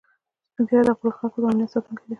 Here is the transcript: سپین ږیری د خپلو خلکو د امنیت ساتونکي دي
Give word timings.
سپین 0.53 0.65
ږیری 0.67 0.83
د 0.87 0.89
خپلو 0.97 1.11
خلکو 1.17 1.37
د 1.41 1.45
امنیت 1.45 1.69
ساتونکي 1.73 2.03
دي 2.07 2.09